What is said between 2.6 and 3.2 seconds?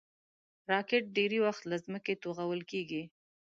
کېږي